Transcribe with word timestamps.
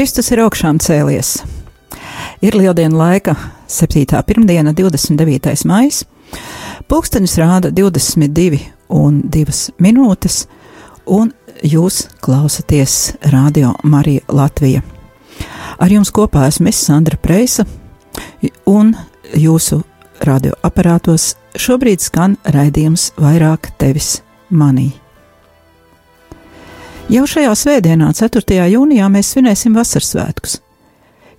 Kristus 0.00 0.30
ir 0.32 0.40
augšām 0.40 0.78
cēlies. 0.80 1.42
Ir 2.40 2.54
lieldienu 2.56 2.96
laika, 2.96 3.34
7. 3.68 4.22
pirmdiena, 4.24 4.72
29. 4.72 5.50
maija. 5.68 6.06
Pūkstens 6.88 7.34
rāda 7.36 7.68
22 7.68 8.62
un 8.96 9.18
2 9.28 9.58
minūtes, 9.76 10.38
un 11.04 11.34
jūs 11.60 12.06
klausāties 12.24 12.94
Radio 13.28 13.74
Marija 13.84 14.24
Latvija. 14.32 14.80
Ar 15.76 15.92
jums 15.92 16.14
kopā 16.16 16.46
esmu 16.48 16.72
es, 16.72 16.80
Sandra 16.80 17.20
Preisa, 17.20 17.68
un 18.64 18.96
jūsu 19.36 19.82
radioaparātos 20.24 21.34
šobrīd 21.60 22.00
skan 22.00 22.40
raidījums 22.48 23.10
vairāk 23.20 23.74
tevis 23.76 24.22
manī. 24.48 24.94
Jau 27.10 27.24
šajā 27.26 27.50
svētdienā, 27.58 28.12
4. 28.14 28.68
jūnijā, 28.70 29.08
mēs 29.10 29.32
svinēsim 29.32 29.74
vasaras 29.74 30.12
svētkus, 30.12 30.52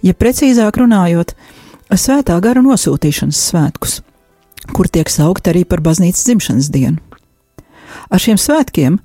ja 0.03 0.11
precīzāk 0.11 0.81
runājot, 0.81 1.31
svētā 1.95 2.35
gara 2.43 2.59
nosūtīšanas 2.59 3.39
svētkus, 3.39 4.01
kur 4.75 4.91
tiek 4.91 5.07
saukt 5.07 5.47
arī 5.47 5.63
par 5.63 5.79
baznīcas 5.79 6.27
dzimšanas 6.27 6.67
dienu. 6.75 6.99
Ar 8.11 8.19
šiem 8.19 8.35
svētkiem 8.35 8.99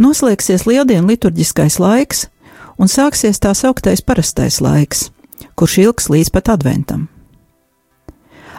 noslēgsies 0.00 0.64
lieldienu 0.64 1.12
liturģiskais 1.12 1.76
laiks 1.76 2.24
un 2.80 2.88
sāksies 2.88 3.44
tā 3.44 3.52
sauktais 3.52 4.00
parastais 4.00 4.62
laiks, 4.64 5.10
kurš 5.60 5.78
ilgs 5.84 6.08
līdz 6.08 6.32
pat 6.32 6.54
adventam. 6.56 7.10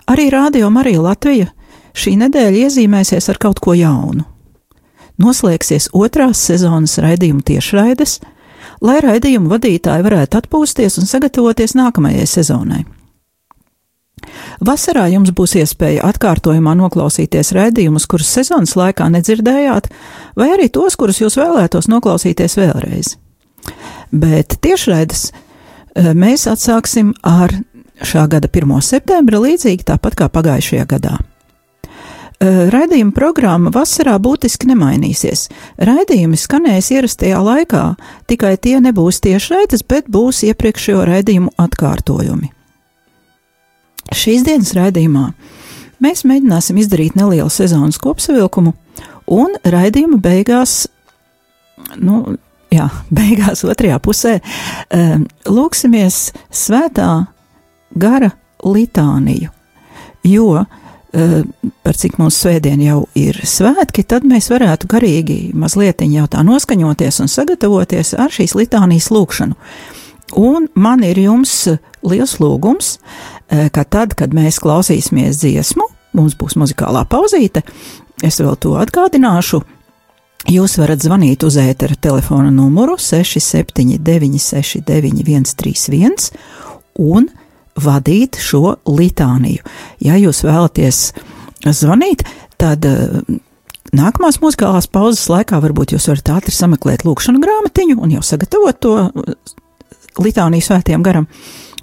Arī 0.06 0.30
Rādio 0.30 0.70
Marija 0.70 1.02
Latvija 1.02 1.50
šī 1.98 2.14
nedēļa 2.28 2.68
iezīmēsies 2.68 3.34
ar 3.34 3.42
kaut 3.42 3.58
ko 3.58 3.74
jaunu. 3.74 4.30
Noslēgsies 5.20 5.90
otrās 5.96 6.40
sezonas 6.48 6.96
raidījuma 7.04 7.44
tiešraides, 7.48 8.20
lai 8.86 9.00
raidījumu 9.04 9.52
vadītāji 9.52 10.06
varētu 10.06 10.40
atpūsties 10.40 11.00
un 11.02 11.10
sagatavoties 11.10 11.76
nākamajai 11.76 12.28
sezonai. 12.30 12.86
Vasarā 14.66 15.06
jums 15.14 15.32
būs 15.36 15.56
iespēja 15.62 16.04
atkārtojumā 16.10 16.74
noklausīties 16.80 17.54
raidījumus, 17.56 18.08
kurus 18.12 18.32
sezonas 18.36 18.76
laikā 18.80 19.08
nedzirdējāt, 19.14 19.88
vai 20.40 20.50
arī 20.56 20.68
tos, 20.72 20.98
kurus 21.00 21.22
jūs 21.22 21.40
vēlētos 21.40 21.88
noklausīties 21.92 22.58
vēlreiz. 22.60 23.16
Bet 24.12 24.58
tiešraides 24.64 25.30
eh, 25.32 26.12
mēs 26.16 26.48
atsāksim 26.52 27.14
ar 27.24 27.56
šā 28.04 28.28
gada 28.32 28.52
1. 28.52 28.80
septembra 28.84 29.44
līdzīgi 29.44 29.88
tāpat 29.88 30.20
kā 30.20 30.32
pagājušajā 30.32 30.88
gadā. 30.90 31.20
Eh, 32.40 32.70
Raidījuma 32.72 33.12
programma 33.12 33.72
vasarā 33.76 34.14
būtiski 34.24 34.70
nemainīsies. 34.70 35.50
Raidījumi 35.76 36.38
skanēs 36.40 36.88
ierastajā 36.96 37.42
laikā, 37.44 37.82
tikai 38.32 38.54
tie 38.56 38.78
nebūs 38.80 39.20
tiešraides, 39.26 39.84
bet 39.84 40.08
būs 40.08 40.46
iepriekšējo 40.48 41.02
raidījumu 41.10 41.52
atkārtojumi. 41.60 42.48
Šīs 44.16 44.48
dienas 44.48 44.72
raidījumā 44.78 45.26
mēs 46.00 46.24
mēģināsim 46.24 46.80
izdarīt 46.80 47.20
nelielu 47.20 47.52
sezonas 47.52 48.00
kopsavilkumu, 48.00 48.72
un 49.36 49.60
raidījuma 49.68 50.24
beigās, 50.24 50.86
nu, 52.00 52.24
jā, 52.72 52.88
beigās 53.20 53.68
otrajā 53.68 54.00
pusē, 54.00 54.38
um, 54.96 55.28
lūksimies 55.44 56.30
svētā 56.56 57.14
gara 58.00 58.32
litāniju, 58.64 59.52
jo 60.24 60.54
par 61.12 61.98
cik 61.98 62.20
mums 62.22 62.38
svētdien 62.38 62.82
jau 62.84 63.00
ir 63.18 63.40
svētki, 63.48 64.04
tad 64.06 64.28
mēs 64.30 64.52
varētu 64.52 64.90
garīgi 64.92 65.38
mazliet 65.58 66.04
jau 66.06 66.28
tā 66.30 66.44
noskaņoties 66.46 67.24
un 67.24 67.32
sagatavoties 67.32 68.14
ar 68.14 68.30
šīs 68.34 68.54
litānijas 68.58 69.10
lūkšanu. 69.14 69.58
Un 70.38 70.68
man 70.78 71.02
ir 71.04 71.18
jums 71.18 71.56
liels 72.06 72.38
lūgums, 72.38 73.00
eh, 73.50 73.70
ka 73.74 73.84
tad, 73.84 74.14
kad 74.14 74.36
mēs 74.38 74.62
klausīsimies 74.62 75.42
dziesmu, 75.42 75.88
mums 76.14 76.36
būs 76.38 76.56
muzikālā 76.56 77.06
pauzīte, 77.10 77.64
es 78.22 78.40
vēl 78.40 78.56
to 78.60 78.78
atgādināšu. 78.78 79.64
Jūs 80.50 80.78
varat 80.80 81.02
zvanīt 81.04 81.44
uz 81.44 81.58
ētera 81.58 81.98
telefona 82.00 82.52
numuru 82.52 82.96
679, 82.98 84.40
691, 84.40 85.46
131 85.46 86.32
un 87.00 87.28
vadīt 87.84 88.40
šo 88.42 88.78
litāniju. 88.88 89.64
Ja 90.04 90.18
jūs 90.20 90.44
vēlaties 90.46 91.02
zvanīt, 91.66 92.26
tad 92.62 92.86
eh, 92.88 93.18
nākamās 93.96 94.40
muzikālās 94.44 94.90
pauzes 94.92 95.28
laikā 95.32 95.62
varbūt 95.64 95.96
jūs 95.96 96.10
varat 96.12 96.34
ātri 96.38 96.56
sameklēt 96.56 97.06
lūkšanu 97.08 97.42
grāmatiņu 97.44 98.00
un 98.00 98.16
jau 98.18 98.24
sagatavot 98.26 98.80
to 98.84 98.96
litāniju 100.20 100.70
svētiem 100.70 101.04
garam. 101.06 101.30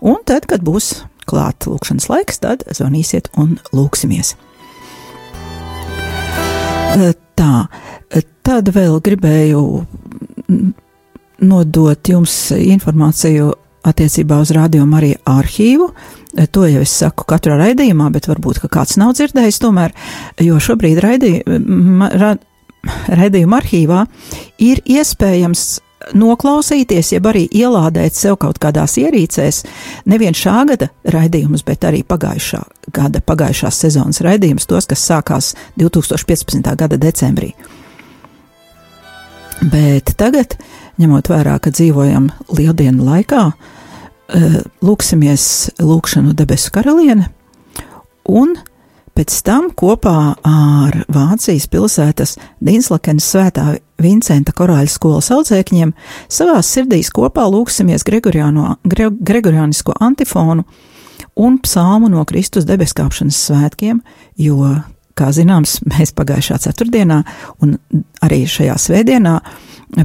Un 0.04 0.20
tad, 0.28 0.48
kad 0.50 0.64
būs 0.64 1.02
klāta 1.26 1.72
lūkšanas 1.72 2.10
laiks, 2.12 2.42
tad 2.44 2.66
zvanīsiet 2.70 3.32
un 3.40 3.56
lūksimies. 3.74 4.34
Eh, 6.96 7.14
Tā, 7.36 7.66
eh, 8.10 8.24
tad 8.46 8.70
vēl 8.72 8.96
gribēju 9.04 9.62
mm, 10.48 10.68
nodot 11.44 12.08
jums 12.08 12.32
informāciju 12.56 13.50
attiecībā 13.86 14.40
uz 14.42 14.52
radio 14.56 14.86
Mariju 14.88 15.20
arhīvu. 15.30 15.88
Eh, 16.36 16.46
To 16.52 16.66
jau 16.68 16.82
es 16.84 16.92
saku 16.92 17.24
katrā 17.24 17.56
raidījumā, 17.60 18.10
bet 18.12 18.28
varbūt 18.28 18.60
kāds 18.68 18.98
nav 19.00 19.14
dzirdējis 19.16 19.62
tomēr, 19.62 19.94
jo 20.40 20.58
šobrīd 20.60 21.00
raidī, 21.00 21.32
ma- 21.46 22.10
ra, 22.12 22.34
raidījuma 23.08 23.60
arhīvā 23.62 24.06
ir 24.58 24.82
iespējams 24.84 25.80
noklausīties, 26.14 27.12
jeb 27.16 27.26
arī 27.26 27.46
ielādēt 27.48 28.14
sev 28.14 28.36
kaut 28.42 28.60
kādās 28.62 28.98
ierīcēs 29.00 29.62
nevien 30.06 30.36
šā 30.36 30.66
gada 30.68 30.90
raidījumus, 31.08 31.64
bet 31.66 31.86
arī 31.88 32.02
pagājušā 32.06 32.60
gada, 32.94 33.22
pagājušās 33.26 33.80
sezonas 33.86 34.20
raidījumus, 34.22 34.68
tos, 34.70 34.86
kas 34.86 35.02
sākās 35.08 35.54
2015. 35.80 36.76
gada 36.76 36.98
decembrī. 37.00 37.54
Bet 39.72 40.12
tagad, 40.20 40.58
ņemot 41.00 41.30
vērā, 41.32 41.56
ka 41.64 41.72
dzīvojam 41.72 42.28
lieldienu 42.52 43.06
laikā, 43.08 43.42
eh, 43.48 43.75
lūksimies 44.82 45.44
lūkšanu 45.78 46.34
debesu 46.36 46.72
karaliene, 46.74 47.28
un 48.26 48.56
pēc 49.16 49.36
tam 49.46 49.70
kopā 49.72 50.18
ar 50.44 50.96
Vācijas 51.12 51.68
pilsētas 51.72 52.36
Dīnslakenes 52.64 53.28
svētā 53.32 53.76
Vincenta 54.02 54.52
korāļa 54.52 54.90
skolas 54.92 55.30
audzēkņiem 55.32 55.94
savās 56.28 56.68
sirdīs 56.74 57.08
kopā 57.14 57.46
lūksimies 57.48 58.04
Gre, 58.04 58.20
Gregoriānisko 58.84 59.96
antifonu 60.04 60.66
un 61.36 61.56
psalmu 61.64 62.10
no 62.12 62.24
Kristus 62.28 62.66
debeskāpšanas 62.68 63.38
svētkiem, 63.48 64.02
jo, 64.40 64.74
kā 65.16 65.30
zināms, 65.32 65.78
mēs 65.88 66.12
pagājušā 66.16 66.58
ceturtdienā 66.66 67.22
un 67.64 67.76
arī 68.24 68.42
šajā 68.48 68.76
svētdienā 68.80 69.38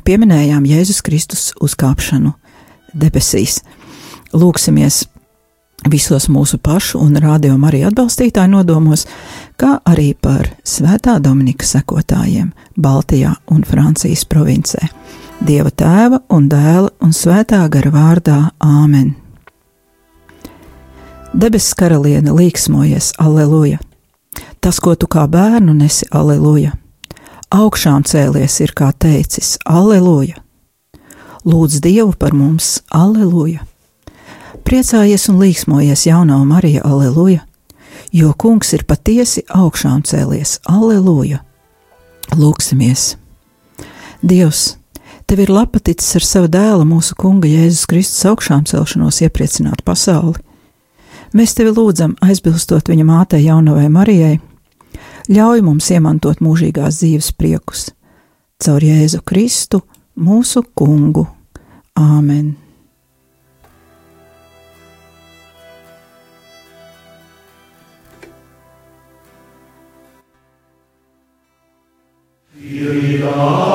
pieminējām 0.05 0.67
Jēzus 0.69 1.01
Kristus 1.03 1.49
uzkāpšanu 1.59 2.31
debesīs. 2.95 3.61
Lūksimies 4.31 5.03
visos 5.89 6.27
mūsu 6.29 6.59
pašu 6.61 6.99
un 7.01 7.17
rādījumu 7.19 7.67
arī 7.67 7.81
atbalstītāju 7.87 8.51
nodomos, 8.53 9.07
kā 9.57 9.79
arī 9.87 10.13
par 10.13 10.51
Svētā 10.63 11.17
Dominika 11.23 11.65
sekotājiem 11.65 12.51
Baltijā 12.77 13.33
un 13.51 13.65
Francijas 13.67 14.25
provincē. 14.25 14.87
Dieva 15.41 15.71
tēva 15.73 16.21
un 16.29 16.47
dēla 16.49 16.91
un 17.01 17.15
svētā 17.17 17.63
gara 17.73 17.91
vārdā 17.91 18.37
Āmen. 18.61 19.15
Debesu 21.33 21.75
karaliene 21.79 22.35
līksmojies, 22.35 23.15
aleluja! 23.17 23.79
Tas, 24.61 24.77
ko 24.79 24.93
tu 24.95 25.07
kā 25.09 25.25
bērnu 25.31 25.73
nesi, 25.73 26.05
aleluja! 26.11 26.75
Augšām 27.51 28.05
cēlies 28.05 28.59
ir 28.61 28.75
kā 28.77 28.91
teicis, 28.93 29.55
aleluja! 29.65 30.37
Lūdz 31.47 31.81
Dievu 31.81 32.13
par 32.13 32.37
mums, 32.37 32.83
aleluja! 32.93 33.65
Priecājies 34.67 35.27
un 35.31 35.39
līksmojies, 35.41 36.05
jaunā 36.07 36.37
Marija, 36.47 36.83
aleluja, 36.87 37.41
jo 38.15 38.31
kungs 38.37 38.73
ir 38.75 38.85
patiesi 38.87 39.43
augšām 39.49 40.03
cēlies, 40.07 40.59
aleluja! 40.69 41.41
Lūksimies! 42.37 43.15
Dievs, 44.21 44.77
tev 45.27 45.41
ir 45.43 45.51
lapaticis 45.51 46.15
ar 46.19 46.27
savu 46.27 46.51
dēlu, 46.51 46.85
mūsu 46.87 47.17
kunga 47.19 47.49
Jēzus 47.49 47.87
Kristus 47.89 48.27
augšām 48.29 48.67
celšanos 48.69 49.23
iepriecināt 49.25 49.81
pasauli. 49.87 50.37
Mēs 51.33 51.55
tevi 51.57 51.73
lūdzam, 51.73 52.13
aizbilstot 52.21 52.91
viņa 52.91 53.07
mātei 53.07 53.45
jaunavai 53.47 53.87
Marijai, 53.89 54.35
ļauj 55.31 55.65
mums 55.65 55.89
iemantot 55.95 56.43
mūžīgās 56.43 57.01
dzīves 57.01 57.33
priekus 57.35 57.89
caur 58.61 58.83
Jēzu 58.85 59.23
Kristu, 59.25 59.81
mūsu 60.21 60.61
kungu. 60.77 61.25
Āmen! 61.97 62.60
Hallelujah. 73.21 73.70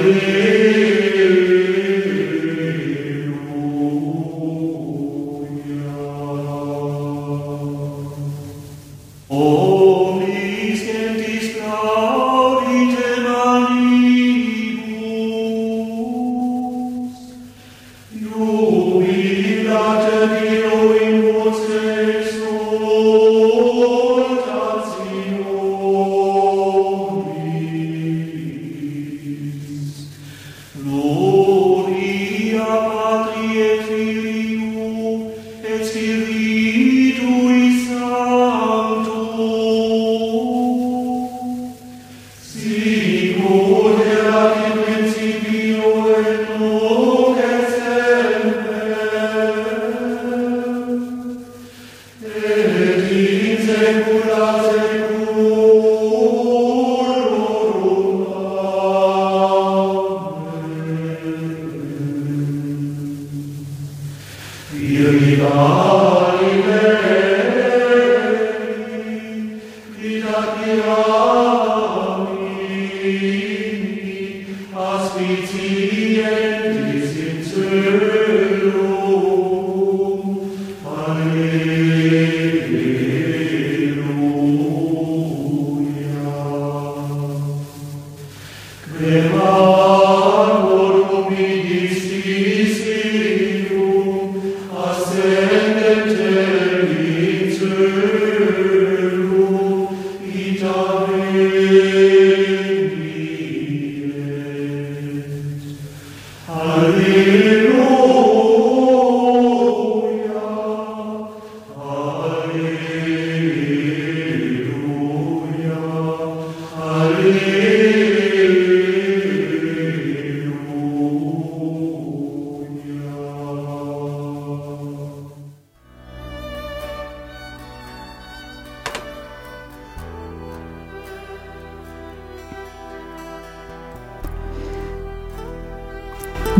Hallelujah. 0.00 0.29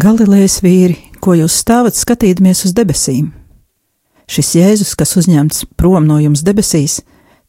Galilejas 0.00 0.61
vīri, 0.64 0.95
ko 1.21 1.35
jūs 1.37 1.59
stāvat 1.61 1.99
skatīdamies 1.99 2.62
uz 2.64 2.73
debesīm? 2.73 3.26
Šis 4.30 4.54
Jēzus, 4.57 4.95
kas 4.97 5.12
uzņemts 5.19 5.66
prom 5.76 6.07
no 6.09 6.16
jums 6.23 6.45
debesīs, 6.47 7.00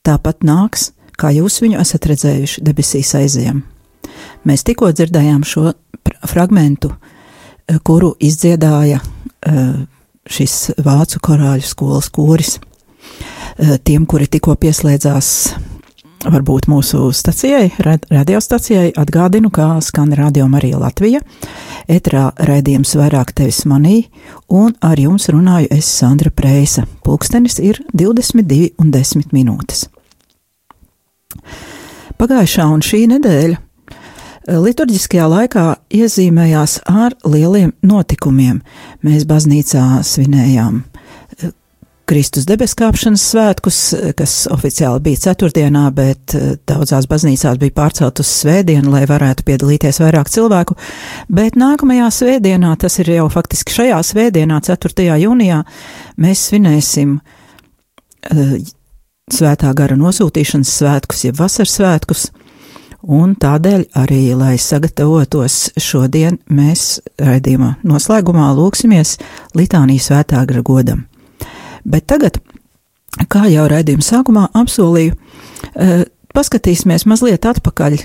tāpat 0.04 0.42
nāks, 0.44 0.90
kā 1.16 1.30
jūs 1.32 1.62
viņu 1.64 1.80
esat 1.80 2.10
redzējuši 2.12 2.64
debesīs 2.66 3.14
aizejam. 3.16 3.62
Mēs 4.44 4.66
tikko 4.68 4.90
dzirdējām 4.92 5.46
šo 5.48 5.72
fragmentu, 6.28 6.92
eh, 6.92 7.80
kuru 7.88 8.16
izdziedāja 8.20 9.00
eh, 9.00 9.62
šis 10.28 10.58
vācu 10.82 11.22
korāļu 11.24 11.70
skolas 11.70 12.10
koris. 12.10 12.58
Eh, 13.60 13.78
Tiem, 13.78 14.06
kuri 14.06 14.28
tikko 14.28 14.58
pieslēdzās 14.60 15.54
varbūt 16.26 16.68
mūsu 16.70 17.10
stacijai, 17.16 17.72
rad- 17.82 18.06
radiostacijai, 18.12 18.92
atgādinu, 18.98 19.50
kā 19.52 19.82
skan 19.82 20.14
radio 20.14 20.48
Marija 20.48 20.80
Latvija. 20.82 21.22
Etrā 21.88 22.32
raidījums 22.38 22.94
vairāk 22.96 23.34
tevis 23.34 23.64
manī, 23.66 24.10
un 24.50 24.76
ar 24.82 25.00
jums 25.00 25.30
runāju 25.30 25.72
es 25.72 25.86
Sandra 25.86 26.32
Preisa. 26.32 26.86
Pulkstenis 27.04 27.60
ir 27.60 27.82
22 27.94 28.72
un 28.78 28.92
10 28.92 29.34
minūtes. 29.34 29.88
Pagājušā 32.22 32.68
un 32.70 32.84
šī 32.86 33.08
nedēļa 33.16 33.58
eh, 33.58 34.58
liturģiskajā 34.62 35.28
laikā 35.28 35.66
iezīmējās 35.90 36.82
ar 36.86 37.16
lieliem 37.26 37.74
notikumiem. 37.82 38.62
Mēs 39.02 39.26
baznīcā 39.26 40.04
svinējām 40.06 40.84
Kristus 42.12 42.44
debeskāpšanas 42.44 43.24
svētkus, 43.32 43.78
kas 44.20 44.34
oficiāli 44.52 45.00
bija 45.06 45.22
ceturtdienā, 45.30 45.86
bet 45.96 46.34
eh, 46.36 46.58
daudzās 46.68 47.06
baznīcās 47.08 47.56
bija 47.62 47.72
pārcelt 47.78 48.20
uz 48.20 48.28
svētdienu, 48.42 48.92
lai 48.92 49.06
varētu 49.08 49.46
piedalīties 49.48 50.02
vairāk 50.04 50.28
cilvēku. 50.34 50.76
Bet 51.32 51.56
nākamajā 51.56 52.10
svētdienā, 52.12 52.74
tas 52.82 53.00
ir 53.00 53.14
jau 53.14 53.30
faktiski 53.32 53.78
šajā 53.78 54.02
svētdienā, 54.10 54.60
4. 54.68 55.06
jūnijā, 55.22 55.62
mēs 56.20 56.42
svinēsim 56.50 57.14
uh, 57.22 58.52
svētā 59.32 59.72
gara 59.80 59.96
nosūtīšanas 59.96 60.74
svētkus, 60.82 61.24
jeb 61.30 61.40
vasaras 61.40 61.78
svētkus. 61.80 62.26
Un 63.08 63.38
tādēļ 63.40 63.86
arī, 63.98 64.26
lai 64.36 64.58
sagatavotos 64.62 65.72
šodien, 65.80 66.42
mēs 66.52 67.00
raidījumā 67.24 67.78
noslēgumā 67.88 68.52
lūksimies 68.60 69.16
Litānijas 69.56 70.12
svētāgra 70.12 70.60
godam. 70.68 71.08
Bet 71.86 72.08
tagad, 72.12 72.40
kā 73.32 73.46
jau 73.52 73.68
raidījuma 73.72 74.06
sākumā 74.06 74.48
apsolīju, 74.58 75.16
eh, 75.76 76.04
paskatīsimies 76.34 77.08
mazliet 77.10 77.46
atpakaļ 77.46 77.98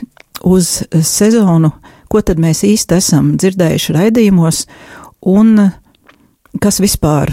uz 0.45 0.83
sezonu, 0.93 1.73
ko 2.09 2.23
tad 2.23 2.39
mēs 2.43 2.63
īsti 2.67 2.97
esam 2.97 3.35
dzirdējuši 3.37 3.97
raidījumos, 3.97 4.65
un 5.27 5.71
kas 6.63 6.81
vispār 6.81 7.33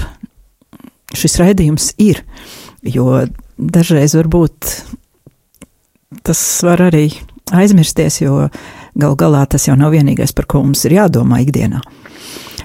šis 1.13 1.37
raidījums 1.41 1.93
ir. 2.01 2.23
Jo 2.83 3.25
dažreiz 3.57 4.15
varbūt 4.17 4.69
tas 6.23 6.41
var 6.65 6.89
arī 6.89 7.07
aizmirsties, 7.53 8.21
jo 8.23 8.47
gal 8.99 9.15
galā 9.19 9.43
tas 9.49 9.67
jau 9.67 9.75
nav 9.77 9.93
vienīgais, 9.93 10.33
par 10.35 10.47
ko 10.49 10.63
mums 10.63 10.83
ir 10.87 10.97
jādomā 10.97 11.41
ikdienā. 11.43 11.81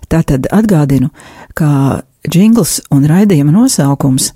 Tātad 0.08 0.48
atgādinu, 0.54 1.10
ka 1.58 2.02
jingls 2.32 2.78
un 2.94 3.06
raidījuma 3.08 3.52
nosaukums 3.54 4.32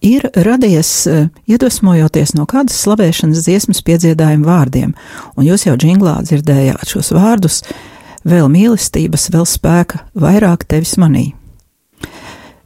ir 0.00 0.28
radies 0.34 1.06
eh, 1.06 1.26
iedvesmojoties 1.50 2.34
no 2.34 2.46
kādas 2.48 2.78
slavēšanas 2.84 3.44
dziesmas 3.46 3.82
piedziedājuma 3.86 4.46
vārdiem, 4.46 4.94
un 5.36 5.46
jūs 5.46 5.66
jau 5.66 5.76
jinglā 5.76 6.20
dzirdējāt 6.22 6.94
šos 6.94 7.12
vārdus- 7.16 7.62
vēl 8.32 8.48
mīlestības, 8.48 9.30
vēl 9.34 9.46
spēka, 9.46 10.06
vairāk 10.14 10.64
tevis 10.68 10.96
manī. 10.96 11.32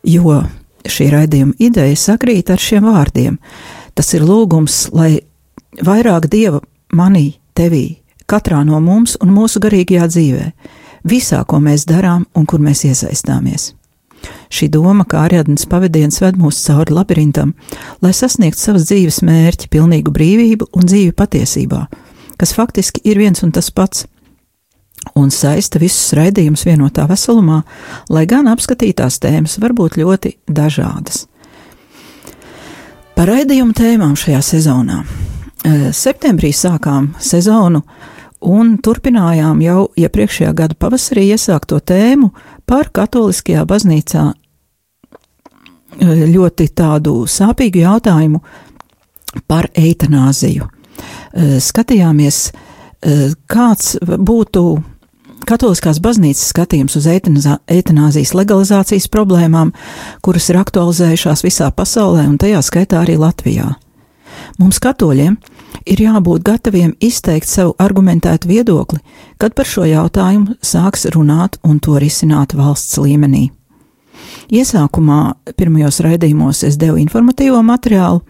Jo 0.05 0.45
šī 0.91 1.11
raidījuma 1.13 1.57
ideja 1.59 1.97
sakrīt 1.97 2.51
ar 2.51 2.63
šiem 2.63 2.87
vārdiem. 2.87 3.39
Tas 3.95 4.13
ir 4.15 4.23
lūgums, 4.27 4.89
lai 4.93 5.21
vairāk 5.83 6.29
dieva 6.31 6.61
manī, 6.93 7.39
tevī, 7.57 7.99
katrā 8.29 8.65
no 8.67 8.81
mums 8.81 9.17
un 9.21 9.33
mūsu 9.35 9.61
garīgajā 9.63 10.09
dzīvē, 10.13 10.53
visā, 11.09 11.45
ko 11.47 11.61
mēs 11.63 11.87
darām 11.89 12.27
un 12.35 12.47
kur 12.47 12.61
mēs 12.61 12.85
iesaistāmies. 12.85 13.73
Šī 14.51 14.69
doma, 14.73 15.05
kā 15.09 15.25
Ariadnes 15.27 15.67
pavadiens, 15.71 16.21
ved 16.23 16.39
mūs 16.41 16.59
cauri 16.67 16.95
labirintam, 16.95 17.55
lai 18.03 18.13
sasniegtu 18.15 18.63
savas 18.63 18.89
dzīves 18.89 19.23
mērķi, 19.27 19.71
pilnīgu 19.73 20.13
brīvību 20.15 20.71
un 20.77 20.87
dzīvi 20.89 21.15
patiesībā, 21.17 21.87
kas 22.39 22.55
faktiski 22.57 23.03
ir 23.05 23.21
viens 23.23 23.43
un 23.47 23.53
tas 23.55 23.71
pats, 23.75 24.07
un 25.15 25.31
saista 25.31 25.81
visus 25.83 26.15
raidījumus 26.17 26.67
vienotā 26.67 27.07
veselumā, 27.11 27.63
lai 28.11 28.27
gan 28.27 28.49
apskatītās 28.51 29.21
tēmas 29.23 29.59
var 29.63 29.75
būt 29.77 29.99
ļoti 30.01 30.37
dažādas. 30.49 31.27
Par 33.17 33.31
raidījumu 33.33 33.73
tēmām 33.77 34.17
šajā 34.19 34.43
sezonā. 34.45 35.01
Eh, 35.65 35.89
Septembrī 35.93 36.53
sākām 36.53 37.15
sezonu 37.19 37.81
un 38.41 38.77
turpinājām 38.83 39.61
jau 39.65 39.87
iepriekšējā 39.97 40.53
gada 40.57 40.77
pavasarī 40.79 41.29
iesākto 41.35 41.81
tēmu 41.81 42.31
par 42.67 42.91
katoliskajā 42.95 43.65
baznīcā 43.69 44.25
eh, 44.33 46.25
ļoti 46.33 46.69
tādu 46.77 47.25
sāpīgu 47.31 47.85
jautājumu 47.85 48.43
par 49.47 49.71
eitanāziju. 49.75 50.67
Eh, 50.67 51.57
Skatījāmies, 51.63 52.51
kāds 53.47 53.99
būtu 54.03 54.63
Katoliskās 55.47 56.01
baznīcas 56.03 56.49
skatījums 56.51 56.97
uz 56.99 57.05
eitanāzijas 57.07 58.33
legalizācijas 58.35 59.07
problēmām, 59.15 59.71
kuras 60.27 60.49
ir 60.51 60.59
aktualizējušās 60.59 61.45
visā 61.47 61.69
pasaulē 61.71 62.25
un 62.27 62.35
tajā 62.43 62.65
skaitā 62.67 63.05
arī 63.05 63.15
Latvijā. 63.21 63.69
Mums, 64.59 64.81
katoļiem, 64.83 65.37
ir 65.87 66.03
jābūt 66.03 66.45
gataviem 66.47 66.95
izteikt 67.01 67.49
savu 67.49 67.75
argumentētu 67.83 68.51
viedokli, 68.51 69.01
kad 69.39 69.55
par 69.55 69.69
šo 69.69 69.87
jautājumu 69.89 70.59
sāks 70.63 71.07
runāt 71.15 71.61
un 71.65 71.79
to 71.81 71.99
risināt 72.03 72.57
valsts 72.59 72.99
līmenī. 73.01 73.49
Iesākumā 74.53 75.21
pirmajos 75.59 76.01
raidījumos 76.05 76.63
es 76.67 76.79
devu 76.81 77.01
informatīvo 77.03 77.63
materiālu, 77.67 78.23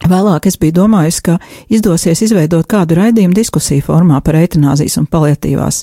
Vēlāk 0.00 0.46
es 0.48 0.56
biju 0.56 0.72
domājis, 0.78 1.18
ka 1.20 1.34
izdosies 1.68 2.22
izveidot 2.24 2.64
kādu 2.70 2.96
raidījumu 2.96 3.36
diskusiju 3.36 3.84
formā 3.84 4.22
par 4.24 4.38
eitanāzijas 4.38 4.96
un 4.96 5.04
paliatīvās 5.12 5.82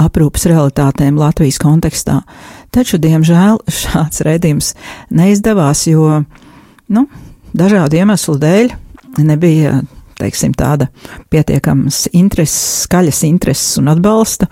aprūpas 0.00 0.46
realitātēm 0.48 1.18
Latvijas 1.20 1.58
kontekstā, 1.60 2.22
taču, 2.72 2.96
diemžēl, 2.96 3.60
šāds 3.82 4.24
raidījums 4.24 4.72
neizdevās, 5.12 5.84
jo, 5.90 6.22
nu, 6.88 7.04
dažādu 7.52 8.00
iemeslu 8.00 8.38
dēļ 8.40 8.72
nebija, 9.28 9.82
teiksim, 10.18 10.54
tāda 10.58 10.88
pietiekams 11.30 12.08
intereses, 12.12 12.84
skaļas 12.86 13.22
intereses 13.28 13.78
un 13.80 13.90
atbalsta, 13.92 14.48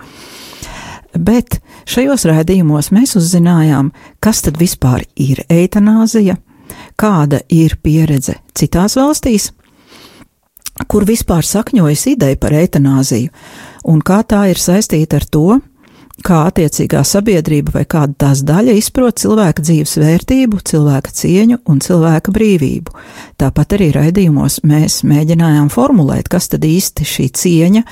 bet 1.17 1.59
šajos 1.89 2.27
raidījumos 2.29 2.91
mēs 2.95 3.15
uzzinājām, 3.19 3.91
kas 4.23 4.43
tad 4.45 4.59
vispār 4.61 5.05
ir 5.15 5.43
eitanāzija, 5.49 6.37
kāda 6.99 7.41
ir 7.53 7.77
pieredze 7.83 8.37
citās 8.57 8.97
valstīs, 8.99 9.51
kur 10.87 11.07
vispār 11.07 11.45
sakņojas 11.45 12.05
ideja 12.13 12.37
par 12.37 12.53
eitanāziju, 12.57 13.31
un 13.89 14.03
kā 14.05 14.21
tā 14.27 14.43
ir 14.51 14.61
saistīta 14.61 15.21
ar 15.21 15.25
to, 15.25 15.47
kā 16.25 16.39
attiecīgā 16.49 17.03
sabiedrība 17.05 17.75
vai 17.75 17.83
kāda 17.89 18.15
tās 18.25 18.41
daļa 18.47 18.73
izprot 18.79 19.19
cilvēka 19.21 19.63
dzīves 19.65 19.97
vērtību, 20.01 20.59
cilvēka 20.65 21.13
cieņu 21.13 21.59
un 21.69 21.81
cilvēka 21.83 22.33
brīvību. 22.33 22.95
Tāpat 23.41 23.77
arī 23.77 23.89
raidījumos 23.95 24.61
mēs 24.67 25.01
mēģinājām 25.07 25.69
formulēt, 25.73 26.29
kas 26.31 26.49
tad 26.53 26.65
īsti 26.67 27.07
šī 27.07 27.27
cieņa 27.41 27.83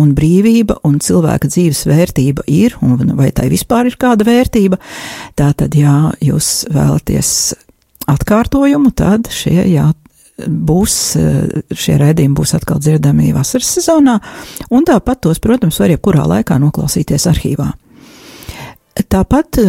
un 0.00 0.14
brīvība 0.16 0.78
un 0.88 0.98
cilvēka 1.04 1.50
dzīves 1.50 1.84
vērtība 1.90 2.46
ir, 2.50 2.78
un 2.84 3.14
vai 3.18 3.30
tai 3.36 3.50
vispār 3.52 3.92
ir 3.92 3.98
kāda 4.00 4.26
vērtība. 4.26 4.80
Tātad, 5.38 5.76
ja 5.76 6.14
jūs 6.24 6.64
vēlaties 6.72 7.34
atkārtojumu, 8.10 8.94
tad 8.96 9.28
šie 9.32 9.60
jā, 9.70 9.90
būs, 10.38 10.98
šie 11.70 11.96
rēdījumi 12.00 12.38
būs 12.38 12.54
atkal 12.58 12.80
dzirdami 12.82 13.32
vasaras 13.36 13.70
sezonā, 13.78 14.18
un 14.74 14.86
tāpat 14.88 15.24
tos, 15.26 15.40
protams, 15.42 15.78
var 15.80 15.94
jebkurā 15.94 16.26
laikā 16.36 16.58
noklausīties 16.62 17.28
arhīvā. 17.30 17.70
Tāpat 19.10 19.60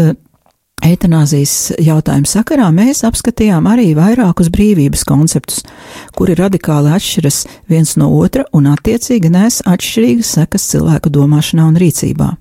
Eitanāzijas 0.85 1.71
jautājuma 1.81 2.29
sakarā 2.29 2.67
mēs 2.75 3.01
apskatījām 3.07 3.65
arī 3.71 3.87
vairākus 3.97 4.51
brīvības 4.53 5.05
konceptus, 5.07 5.63
kuri 6.13 6.35
radikāli 6.37 6.91
atšķiras 6.93 7.39
viens 7.71 7.95
no 7.97 8.11
otra 8.19 8.45
un 8.53 8.67
attiecīgi 8.69 9.31
nes 9.33 9.61
atšķirīgas 9.65 10.33
sekas 10.37 10.67
cilvēku 10.75 11.13
domāšanā 11.15 11.69
un 11.71 11.79
rīcībā 11.81 12.33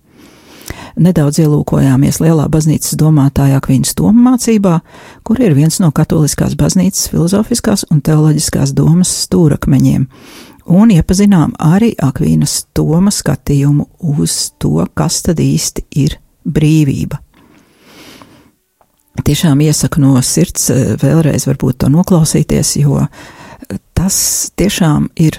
nedaudz 1.00 1.40
ielūkojāmies 1.42 2.20
lielā 2.22 2.46
baznīcas 2.52 2.96
domātāja 3.00 3.58
Akvīnas 3.60 3.94
Toma 3.98 4.30
mācībā, 4.30 4.78
kur 5.26 5.40
ir 5.42 5.56
viens 5.56 5.80
no 5.82 5.90
katoliskās 5.94 6.56
baznīcas 6.58 7.08
filozofiskās 7.12 7.86
un 7.90 8.02
teoloģiskās 8.04 8.74
domas 8.76 9.12
stūrakmeņiem, 9.24 10.06
un 10.74 10.94
iepazinām 10.94 11.56
arī 11.62 11.92
Akvīnas 12.02 12.64
Toma 12.74 13.12
skatījumu 13.14 13.88
uz 14.14 14.38
to, 14.62 14.78
kas 14.94 15.22
tad 15.26 15.42
īsti 15.42 15.86
ir 16.04 16.18
brīvība. 16.44 17.20
Tiešām 19.24 19.60
iesaku 19.62 20.02
no 20.02 20.18
sirds 20.26 20.70
eh, 20.74 20.94
vēlreiz 21.00 21.46
varbūt 21.46 21.84
to 21.84 21.90
noklausīties, 21.92 22.76
jo 22.82 23.04
tas 23.94 24.16
tiešām 24.58 25.06
ir 25.22 25.38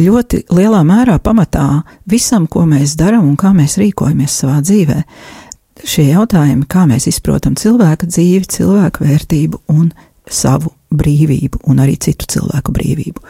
ļoti 0.00 0.44
lielā 0.54 0.80
mērā 0.86 1.18
pamatā 1.22 1.82
visam, 2.10 2.46
ko 2.46 2.64
mēs 2.68 2.96
darām 2.98 3.26
un 3.28 3.38
kā 3.40 3.52
mēs 3.56 3.78
rīkojamies 3.80 4.36
savā 4.42 4.60
dzīvē. 4.64 5.00
Šie 5.80 6.10
jautājumi, 6.10 6.68
kā 6.68 6.84
mēs 6.88 7.08
izprotam 7.08 7.56
cilvēka 7.58 8.08
dzīvi, 8.10 8.44
cilvēku 8.52 9.06
vērtību 9.06 9.62
un 9.72 9.90
savu 10.30 10.74
brīvību, 10.94 11.62
un 11.70 11.80
arī 11.82 11.96
citu 12.02 12.28
cilvēku 12.30 12.74
brīvību. 12.74 13.22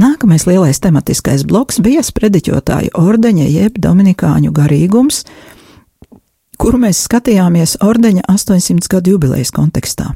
Nākamais 0.00 0.44
lielais 0.48 0.80
tematiskais 0.82 1.44
bloks 1.48 1.78
bija 1.84 2.02
sprediķotāju 2.04 2.92
ordeņa 3.00 3.46
jeb 3.48 3.78
dominikāņu 3.80 4.52
garīgums, 4.56 5.22
kuru 6.60 6.80
mēs 6.82 7.04
skatījāmies 7.06 7.78
ordeņa 7.84 8.26
800 8.32 8.90
gadu 8.92 9.14
jubilejas 9.14 9.52
kontekstā. 9.56 10.10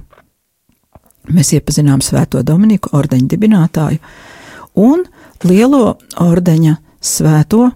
Mēs 1.30 1.52
iepazinām 1.56 2.02
Svēto 2.02 2.42
Dominiku 2.42 2.92
ordeņa 2.96 3.28
dibinātāju 3.30 4.00
un 4.80 5.04
lielo 5.44 5.97
ordeņa 6.20 6.76
svēto 7.00 7.70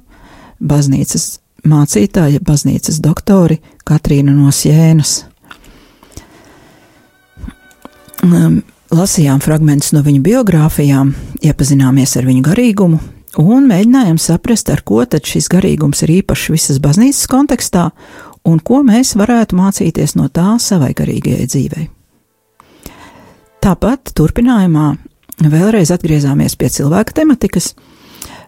baznīcas 0.61 1.39
mācītāja, 1.65 2.43
baznīcas 2.45 3.01
doktori 3.05 3.61
Katrīnu 3.89 4.35
no 4.37 4.53
Sienas. 4.53 5.23
Lasījām 8.95 9.41
fragmentus 9.43 9.93
no 9.93 10.05
viņa 10.05 10.21
biogrāfijām, 10.25 11.11
iepazināmies 11.45 12.15
ar 12.21 12.29
viņu 12.29 12.45
garīgumu 12.47 13.01
un 13.41 13.67
mēģinājām 13.69 14.21
saprast, 14.21 14.71
ar 14.71 14.85
ko 14.87 15.03
tad 15.09 15.27
šis 15.27 15.49
garīgums 15.51 16.05
ir 16.07 16.21
īpašs 16.21 16.53
visas 16.55 16.79
baznīcas 16.83 17.27
kontekstā 17.31 17.89
un 18.47 18.61
ko 18.61 18.83
mēs 18.87 19.17
varētu 19.19 19.59
mācīties 19.59 20.15
no 20.21 20.29
tā 20.29 20.55
savai 20.63 20.93
garīgajai 20.97 21.49
dzīvei. 21.49 21.89
Tāpat 23.65 24.13
turpinājumā 24.15 24.93
vēlreiz 25.43 25.91
atgriezāmies 25.95 26.57
pie 26.57 26.71
cilvēka 26.71 27.17
tematikas, 27.21 27.73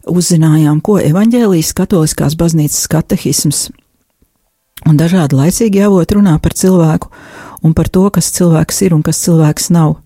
uzzinājām, 0.06 0.80
ko 0.80 1.00
evaņģēlijas 1.02 1.72
katoliskās 1.76 2.36
baznīcas 2.38 2.86
katehisms 2.90 3.66
un 4.86 4.98
dažādi 4.98 5.38
laicīgi 5.38 5.82
avoti 5.86 6.18
runā 6.18 6.36
par 6.42 6.54
cilvēku 6.54 7.10
un 7.66 7.74
par 7.74 7.90
to, 7.90 8.06
kas 8.14 8.30
cilvēks 8.36 8.82
ir 8.86 8.94
un 8.94 9.02
kas 9.06 9.22
cilvēks 9.24 9.70
nav. 9.74 9.96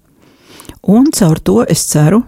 Un 0.89 1.11
caur 1.13 1.41
to 1.45 1.61
es 1.69 1.85
ceru, 1.91 2.23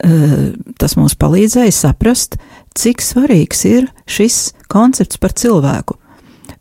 eh, 0.00 0.54
tas 0.78 0.96
mums 0.96 1.14
palīdzēja 1.14 1.72
saprast, 1.72 2.38
cik 2.74 3.02
svarīgs 3.02 3.64
ir 3.68 3.90
šis 4.06 4.52
koncepts 4.68 5.20
par 5.20 5.32
cilvēku, 5.32 5.96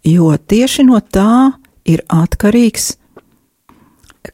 jo 0.03 0.35
tieši 0.35 0.85
no 0.85 0.99
tā 0.99 1.53
ir 1.85 2.01
atkarīgs, 2.09 2.95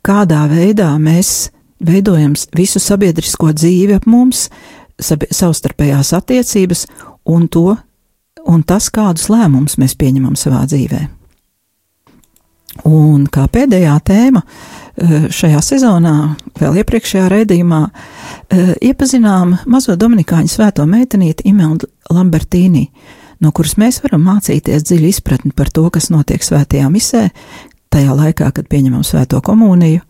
kādā 0.01 0.47
veidā 0.49 0.97
mēs 0.97 1.51
veidojam 1.85 2.35
visu 2.57 2.81
sabiedrisko 2.81 3.51
dzīvi 3.53 3.97
ap 3.99 4.07
mums, 4.09 4.49
savstarpējās 5.01 6.13
attiecības 6.17 6.85
un 7.29 7.47
to, 7.51 7.73
un 8.47 8.63
tas, 8.63 8.89
kādus 8.93 9.29
lēmumus 9.31 9.79
mēs 9.81 9.97
pieņemam 9.97 10.37
savā 10.39 10.63
dzīvē. 10.69 11.07
Un 12.87 13.25
kā 13.27 13.45
pēdējā 13.51 13.97
tēma 14.07 14.41
eh, 14.41 15.25
šajā 15.33 15.59
sezonā, 15.65 16.13
vēl 16.59 16.79
iepriekšējā 16.81 17.25
raidījumā, 17.33 17.81
eh, 17.91 18.71
iepazinām 18.91 19.57
mazo 19.69 19.97
Dominikāņu 19.99 20.53
svēto 20.53 20.85
meitenīti 20.87 21.49
Imeldu 21.51 21.89
Lambertīni, 22.13 22.87
no 23.43 23.51
kuras 23.51 23.75
mēs 23.81 23.99
varam 24.05 24.23
mācīties 24.29 24.87
dziļu 24.87 25.11
izpratni 25.11 25.51
par 25.55 25.69
to, 25.69 25.89
kas 25.91 26.09
notiek 26.13 26.43
svētajā 26.45 26.87
misē, 26.93 27.27
tajā 27.91 28.15
laikā, 28.15 28.47
kad 28.55 28.71
pieņemam 28.71 29.03
svēto 29.03 29.43
komuniju, 29.43 30.05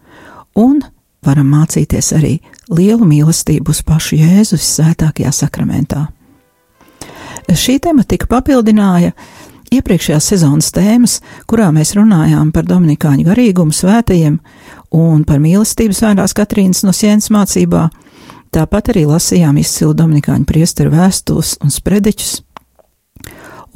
un 0.61 0.83
varam 1.25 1.51
mācīties 1.53 2.11
arī 2.17 2.37
lielu 2.73 3.05
mīlestību 3.05 3.73
uz 3.73 3.81
pašu 3.85 4.17
Jēzus 4.17 4.65
svētākajā 4.77 5.31
sakramentā. 5.35 6.07
Šī 7.51 7.77
tematika 7.83 8.29
papildināja 8.31 9.11
iepriekšējās 9.71 10.27
sezonas 10.33 10.71
tēmas, 10.75 11.19
kurā 11.49 11.69
mēs 11.75 11.93
runājām 11.97 12.51
par 12.55 12.65
Dominikāņu 12.67 13.27
garīgumu 13.27 13.75
svētajiem 13.75 14.39
un 14.97 15.23
par 15.27 15.41
mīlestību 15.43 15.95
svētās 15.95 16.35
Katrīnas 16.37 16.83
no 16.87 16.93
sienas 16.95 17.31
mācībā. 17.33 17.87
Tāpat 18.51 18.91
arī 18.91 19.05
lasījām 19.07 19.61
izcilu 19.61 19.95
Dominikāņu 19.95 20.47
priesteru 20.47 20.91
vēstules 20.95 21.55
un 21.63 21.71
sprediķus. 21.71 22.41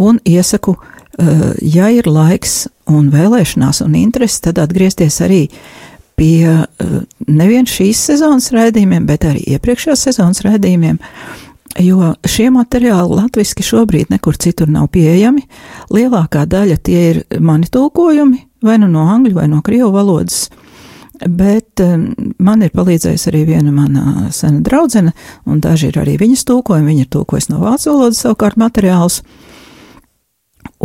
Un 0.04 0.20
iesaku, 0.28 0.76
eh, 0.76 1.54
ja 1.62 1.90
ir 1.90 2.08
laiks 2.08 2.68
un 2.92 3.12
vēlēšanās 3.12 3.86
un 3.86 3.96
interesi, 3.96 4.42
tad 4.42 4.60
atgriezties 4.60 5.22
arī 5.22 5.50
pie 6.20 6.48
eh, 6.48 6.94
nevien 7.28 7.68
šīs 7.70 8.06
sezonas 8.12 8.52
raidījumiem, 8.56 9.08
bet 9.08 9.28
arī 9.28 9.44
iepriekšējās 9.56 10.08
sezonas 10.10 10.44
raidījumiem, 10.46 11.00
jo 11.84 12.14
šie 12.30 12.50
materiāli 12.56 13.20
latviski 13.20 13.66
šobrīd 13.66 14.14
nekur 14.14 14.38
citur 14.40 14.72
nav 14.72 14.90
pieejami. 14.96 15.44
Lielākā 15.94 16.46
daļa 16.50 16.78
tie 16.84 17.02
ir 17.12 17.24
mani 17.40 17.68
tulkojumi, 17.72 18.46
vai 18.66 18.78
nu 18.82 18.90
no 18.92 19.08
angļu 19.12 19.36
vai 19.40 19.50
no 19.52 19.62
krievu 19.66 19.92
valodas. 19.96 20.48
Bet 21.16 21.80
um, 21.80 22.10
man 22.44 22.64
ir 22.66 22.74
palīdzējusi 22.76 23.30
arī 23.32 23.46
viena 23.48 23.72
mana 23.72 24.30
sena 24.36 24.60
draudzene, 24.64 25.14
un 25.48 25.62
daži 25.64 25.90
ir 25.92 26.00
arī 26.02 26.18
viņas 26.20 26.44
tulkojumi. 26.50 26.92
Viņa 26.92 27.06
ir 27.06 27.12
tulkojusi 27.16 27.54
no 27.54 27.62
vācu 27.64 27.94
valodas 27.94 28.20
savukārt 28.26 28.60
materiālus. 28.60 29.22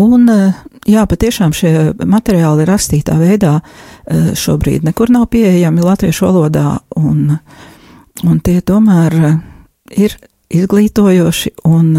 Un, 0.00 0.28
uh, 0.30 0.54
jā, 0.88 1.02
patiešām 1.08 1.54
šie 1.56 1.72
materiāli 2.08 2.66
rakstītā 2.68 3.16
veidā 3.20 3.58
uh, 3.60 4.30
šobrīd 4.38 4.86
nekur 4.86 5.12
nav 5.12 5.28
pieejami 5.32 5.84
latviešu 5.84 6.28
valodā, 6.28 6.78
un, 6.96 7.36
un 8.24 8.40
tie 8.44 8.60
tomēr 8.62 9.16
uh, 9.18 9.38
ir 9.96 10.16
izglītojoši 10.50 11.54
un, 11.68 11.92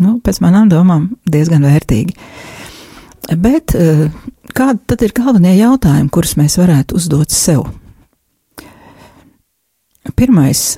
nu, 0.00 0.16
pēc 0.24 0.40
manām 0.44 0.68
domām, 0.72 1.08
diezgan 1.24 1.64
vērtīgi. 1.64 2.16
Bet 3.40 3.72
kādi 4.52 4.82
tad 4.84 5.00
ir 5.06 5.14
galvenie 5.16 5.54
jautājumi, 5.56 6.10
kurus 6.12 6.34
mēs 6.36 6.58
varētu 6.60 6.98
uzdot 6.98 7.32
sev? 7.32 7.62
Pirmais, 10.12 10.74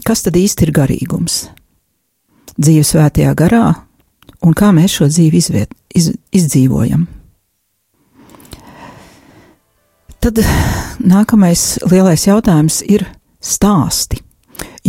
kas 0.00 0.24
tad 0.24 0.38
īsti 0.40 0.64
ir 0.64 0.72
garīgums? 0.78 1.42
Dzīve 2.56 2.86
svētajā 2.88 3.34
garā 3.36 3.66
un 4.44 4.54
kā 4.56 4.72
mēs 4.74 4.98
šo 4.98 5.08
dzīvi 5.10 5.40
izviet, 5.42 5.72
iz, 5.94 6.12
izdzīvojam. 6.34 7.06
Tad 10.18 10.40
nākamais 10.98 11.78
lielais 11.90 12.26
jautājums 12.26 12.80
ir 12.86 13.06
stāsti. 13.40 14.18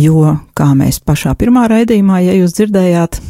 Jo, 0.00 0.36
kā 0.56 0.72
mēs 0.74 0.98
pašā 1.04 1.36
pirmā 1.38 1.66
raidījumā, 1.70 2.22
ja 2.24 2.34
jūs 2.34 2.56
dzirdējāt, 2.56 3.20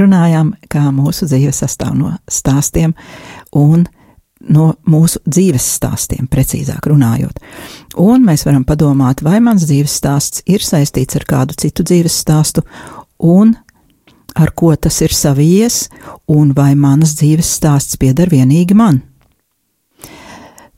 runājām, 0.00 0.54
kā 0.72 0.88
mūsu 0.94 1.28
dzīve 1.28 1.52
sastāv 1.54 1.94
no 1.98 2.14
stāstiem 2.30 2.94
un 3.54 3.84
no 4.52 4.72
mūsu 4.88 5.20
dzīves 5.26 5.66
stāstiem, 5.76 6.26
precīzāk 6.30 6.88
runājot. 6.90 7.38
Un 8.02 8.24
mēs 8.26 8.46
varam 8.46 8.64
padomāt, 8.68 9.22
vai 9.24 9.38
mans 9.44 9.66
dzīves 9.66 9.96
stāsts 10.00 10.44
ir 10.46 10.64
saistīts 10.64 11.18
ar 11.18 11.26
kādu 11.28 11.56
citu 11.58 11.86
dzīves 11.86 12.20
stāstu, 12.22 12.62
un 13.18 13.54
ar 14.36 14.52
ko 14.54 14.74
tas 14.76 15.00
ir 15.04 15.14
savijies, 15.16 15.86
un 16.28 16.52
vai 16.56 16.74
manas 16.76 17.16
dzīves 17.18 17.50
stāsts 17.58 17.98
pieder 18.00 18.30
vienīgi 18.32 18.76
man. 18.76 19.00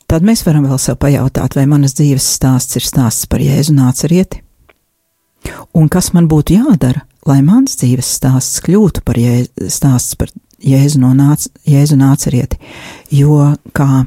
Tad 0.09 0.25
mēs 0.25 0.45
varam 0.47 0.65
vēl 0.71 0.79
sev 0.81 0.97
pajautāt, 1.03 1.59
vai 1.59 1.67
manas 1.69 1.97
dzīves 1.99 2.25
stāsts 2.39 2.79
ir 2.79 2.87
stāsts 2.87 3.29
par 3.29 3.43
Jēzu 3.45 3.75
nācerieti, 3.77 4.41
un 5.77 5.89
kas 5.93 6.15
man 6.15 6.31
būtu 6.31 6.57
jādara, 6.57 7.05
lai 7.29 7.43
mans 7.45 7.77
dzīves 7.77 8.09
stāsts 8.17 8.63
kļūtu 8.65 9.03
par 9.05 9.19
jē, 9.21 9.43
stāsts 9.69 10.17
par 10.17 10.33
Jēzu 10.65 11.03
no 11.03 11.13
nāc, 11.15 11.51
Jēzu 11.69 11.99
nācerieti, 12.01 12.57
jo, 13.15 13.53
kā 13.77 14.07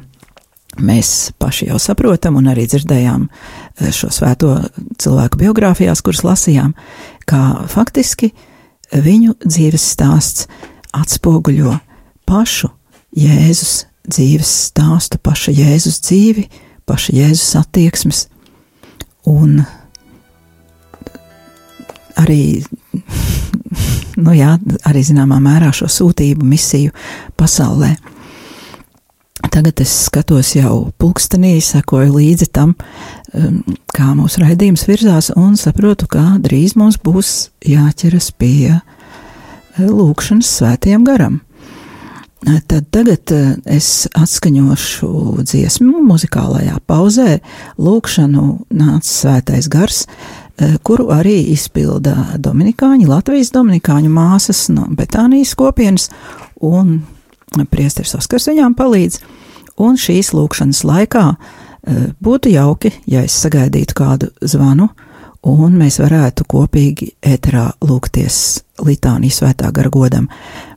mēs 0.81 1.31
paši 1.39 1.67
jau 1.69 1.77
saprotam 1.83 2.37
un 2.39 2.49
arī 2.49 2.65
dzirdējām 2.71 3.27
eh, 3.27 3.91
šo 3.93 4.09
svēto 4.15 4.55
cilvēku 4.97 5.43
biogrāfijās, 5.43 6.01
kuras 6.01 6.23
lasījām, 6.25 6.73
kā 7.29 7.43
faktiski 7.71 8.31
viņu 8.91 9.37
dzīves 9.45 9.85
stāsts 9.93 10.47
atspoguļo 10.95 11.77
pašu 12.27 12.71
Jēzus 13.15 13.85
dzīves 14.07 14.51
stāstu, 14.69 15.19
paša 15.21 15.53
Jēzus 15.55 15.99
dzīvi, 16.05 16.47
paša 16.89 17.15
Jēzus 17.15 17.55
attieksmes 17.59 18.25
un 19.29 19.61
arī, 22.19 22.63
nu 24.23 24.35
jā, 24.37 24.55
arī 24.89 25.03
zināmā 25.05 25.41
mērā 25.43 25.71
šo 25.75 25.89
sūtību 25.91 26.47
misiju 26.47 26.95
pasaulē. 27.39 27.93
Tagad 29.51 29.81
es 29.83 29.91
skatos 30.05 30.53
jau 30.55 30.91
pulkstenī, 31.01 31.57
sekoju 31.65 32.13
līdzi 32.15 32.47
tam, 32.55 32.71
um, 32.71 33.20
kā 33.95 34.09
mūsu 34.17 34.41
raidījums 34.43 34.83
virzās, 34.89 35.31
un 35.39 35.55
saprotu, 35.59 36.07
ka 36.11 36.37
drīz 36.43 36.75
mums 36.79 36.99
būs 37.01 37.51
jāķeras 37.63 38.31
pie 38.35 38.75
uh, 38.75 38.81
lūkšanas 39.79 40.49
svētajam 40.59 41.05
garam. 41.07 41.39
Uh, 42.41 42.59
tad 42.67 42.89
tagad 42.91 43.31
uh, 43.35 43.53
es 43.69 44.09
atskaņošu 44.17 45.45
dziesmu 45.47 46.03
muzikālajā 46.09 46.81
pauzē, 46.89 47.39
lūkšanu 47.79 48.45
nāca 48.75 49.07
svētais 49.07 49.71
gars, 49.71 50.05
kuru 50.85 51.07
arī 51.09 51.39
izpilda 51.55 52.35
Dominikāņi, 52.37 53.07
Latvijas 53.09 53.49
Dominikāņu 53.55 54.11
māsas 54.13 54.67
no 54.69 54.83
Betānijas 54.93 55.55
kopienas, 55.57 56.11
un 56.61 56.99
priesteris 57.71 58.13
Oskars 58.19 58.49
viņām 58.51 58.75
palīdz. 58.77 59.21
Un 59.81 59.97
šīs 59.97 60.31
lūkšanas 60.35 60.83
laikā 60.85 61.23
eh, 61.31 61.70
būtu 62.21 62.51
jauki, 62.53 62.91
ja 63.09 63.23
es 63.25 63.35
sagaidītu 63.41 63.95
kādu 63.97 64.29
zvanu, 64.41 64.89
un 65.47 65.77
mēs 65.79 65.99
varētu 66.01 66.45
kopīgi 66.49 67.11
ēterā 67.25 67.71
lūgties 67.81 68.61
litānijas 68.85 69.41
svētā 69.41 69.71
gara 69.73 69.89
godam. 69.93 70.27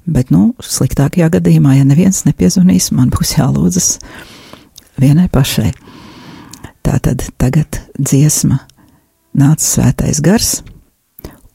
Bet, 0.04 0.30
nu, 0.32 0.52
sliktākajā 0.60 1.30
gadījumā, 1.38 1.78
ja 1.78 1.88
neviens 1.88 2.24
nepiezvanīs, 2.28 2.90
man 2.92 3.12
būs 3.12 3.36
jālūdzas 3.38 3.98
vienai 5.00 5.28
pašai. 5.32 5.72
Tātad 6.84 7.24
tagad 7.40 7.80
dziesma 7.96 8.60
nāca 9.34 9.64
svētais 9.64 10.20
gars, 10.24 10.58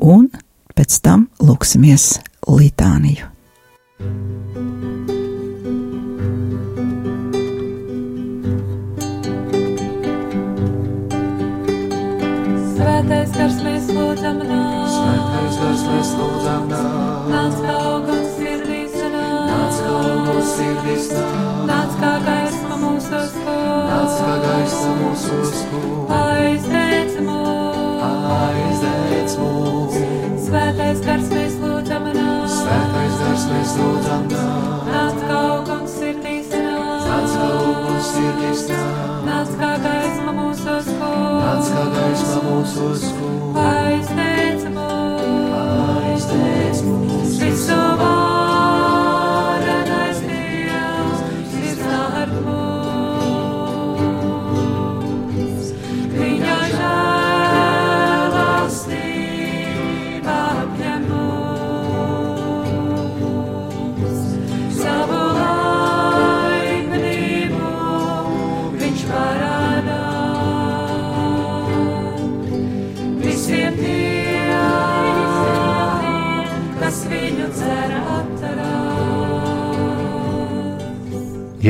un 0.02 0.30
pēc 0.76 1.02
tam 1.06 1.28
lūksimies 1.44 2.16
litāniju. 2.50 3.30
Svētais 13.00 13.30
gars 13.32 13.60
mēs 13.64 13.86
lūdzam 13.96 14.42
nāc. 14.44 14.90
Svētais 14.92 15.58
gars 15.62 15.84
mēs 15.88 16.10
lūdzam 16.20 16.66
nāc. 16.68 17.30
Nāc 17.32 17.54
kā 17.64 17.76
augurs 17.92 18.34
sirdīs 18.36 18.98
nāc. 19.00 19.46
Nāc 19.48 19.78
kā 19.86 19.94
augurs 20.10 20.50
sirdīs 20.58 21.08
nāc. 21.14 21.62
Nāc 21.70 21.94
kā 22.02 22.10
gaisma 22.26 22.80
mūsos 22.82 23.38
kur. 23.38 23.62
Nāc 23.88 24.18
kā 24.20 24.34
gaisa 24.44 24.92
mūsu 25.00 25.40
skūp. 25.54 26.12
Aizdēc 26.18 27.16
mūs. 27.24 28.04
Aizdēc 28.36 29.40
mūs. 29.46 29.98
Svētais 30.50 31.04
gars 31.08 31.34
mēs 31.38 31.56
lūdzam 31.64 32.12
nāk. 32.20 32.54
Svētais 32.58 33.20
gars 33.24 33.50
mēs 33.54 33.78
lūdzam 33.80 34.28
nāk. 34.36 34.92
Nāc 34.92 35.24
kā 35.24 35.40
uguns 35.56 35.96
sirdīs 36.02 36.52
nāk. 36.52 37.08
Nāc 37.08 37.32
kā 37.32 37.50
uguns 37.64 38.12
sirdīs 38.18 38.68
nāk. 38.74 39.00
Kā 42.30 42.36
gaisma 42.36 42.50
mūsu 42.50 42.90
skūr. 43.02 43.58
Aizteic 43.58 44.29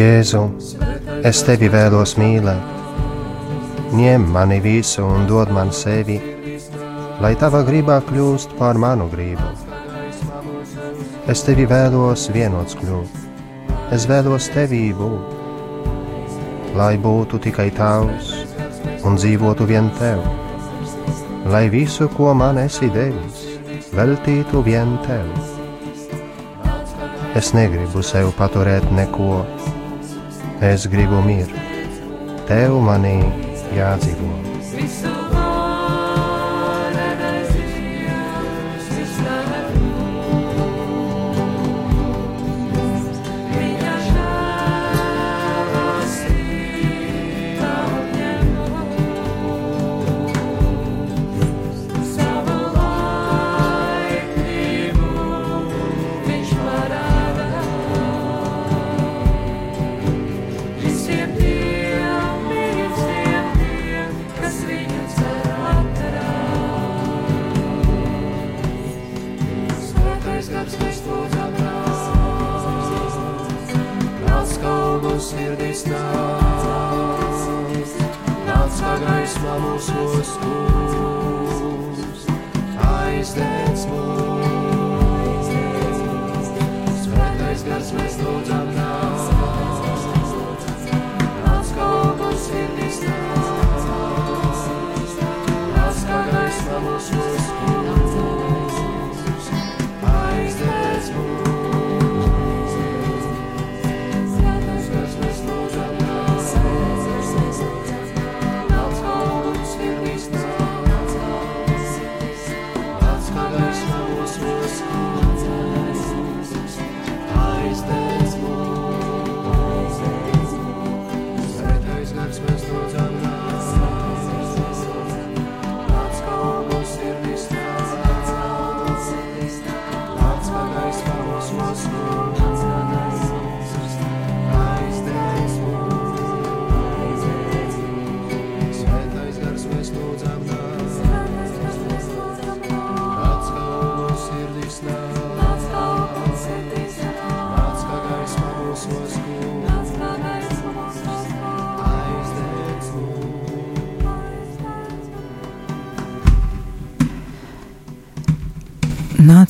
Jēzu, 0.10 0.40
es 1.28 1.42
tevi 1.46 1.68
vēlos 1.70 2.16
mīlēt, 2.18 2.70
ņem 3.94 4.24
mani 4.34 4.58
visu 4.64 5.04
un 5.06 5.28
dod 5.30 5.52
man 5.54 5.70
sevi, 5.76 6.16
lai 7.22 7.36
tava 7.38 7.62
gribā 7.68 8.00
kļūst 8.08 8.56
par 8.58 8.80
manu 8.82 9.06
gribu. 9.12 9.46
Es 11.30 11.44
tevi 11.46 11.68
vēlos 11.70 12.26
vienots 12.34 12.78
kļūt, 12.80 13.20
es 13.94 14.08
vēlos 14.10 14.50
tevī 14.56 14.82
būt, 14.98 16.74
lai 16.80 16.96
būtu 17.06 17.42
tikai 17.46 17.70
tavs 17.78 18.34
un 19.06 19.20
dzīvotu 19.20 19.70
vien 19.70 19.92
tev, 20.00 20.26
lai 21.54 21.68
visu, 21.70 22.10
ko 22.18 22.34
man 22.34 22.58
esi 22.66 22.90
devis, 22.98 23.46
veltītu 23.94 24.66
vien 24.66 24.98
tev. 25.06 25.30
Es 27.38 27.54
negribu 27.54 28.02
sev 28.02 28.34
paturēt 28.40 28.90
neko, 28.96 29.44
es 30.62 30.88
gribu 30.92 31.22
mirt, 31.24 31.56
tev 32.50 32.76
manī 32.84 33.18
jādzīvo. 33.78 34.49
Kā 75.20 75.26
uguns 75.26 75.34
sirdīs 75.34 75.84
nāk. 78.00 78.24
Nāc 78.48 78.72
kā 78.80 78.94
gaisma 79.04 79.58
mūsos 79.66 80.79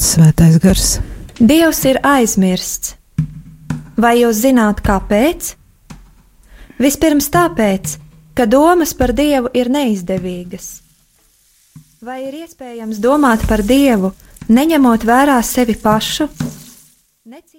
svētais 0.10 0.58
gars. 0.62 0.98
Dievs 1.40 1.84
ir 1.88 2.00
aizmirsts. 2.04 2.96
Vai 4.00 4.22
jūs 4.22 4.42
zināt, 4.44 4.82
kāpēc? 4.84 5.54
Vispirms 6.80 7.28
tāpēc, 7.34 7.98
ka 8.36 8.48
domas 8.48 8.94
par 8.96 9.12
Dievu 9.16 9.52
ir 9.54 9.68
neizdevīgas. 9.72 10.70
Vai 12.00 12.22
ir 12.30 12.38
iespējams 12.46 13.02
domāt 13.04 13.44
par 13.50 13.60
Dievu, 13.68 14.14
neņemot 14.48 15.04
vērā 15.04 15.36
sevi 15.44 15.76
pašu? 15.76 16.30
Necīnoties 17.28 17.59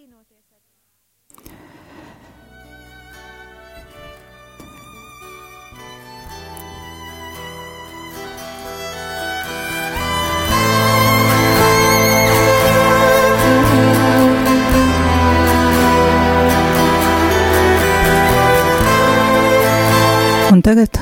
Un 20.60 20.64
tagad 20.66 20.98